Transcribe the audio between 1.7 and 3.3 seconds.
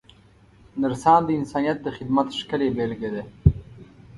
د خدمت ښکلې بېلګه ده.